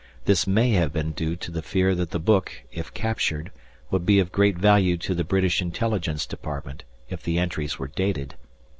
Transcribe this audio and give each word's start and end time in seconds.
This 0.25 0.47
may 0.47 0.71
have 0.71 0.91
been 0.91 1.11
due 1.11 1.35
to 1.35 1.51
the 1.51 1.61
fear 1.61 1.93
that 1.93 2.09
the 2.09 2.17
book, 2.17 2.51
if 2.71 2.91
captured, 2.91 3.51
would 3.91 4.03
be 4.03 4.17
of 4.17 4.31
great 4.31 4.57
value 4.57 4.97
to 4.97 5.13
the 5.13 5.23
British 5.23 5.61
Intelligence 5.61 6.25
Department 6.25 6.83
if 7.09 7.21
the 7.21 7.37
entries 7.37 7.77
were 7.77 7.89
dated. 7.89 8.33